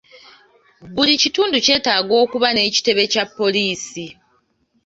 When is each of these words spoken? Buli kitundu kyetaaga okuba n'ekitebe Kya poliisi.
Buli 0.93 1.13
kitundu 1.21 1.55
kyetaaga 1.65 2.13
okuba 2.23 2.47
n'ekitebe 2.51 3.03
Kya 3.11 3.23
poliisi. 3.37 4.05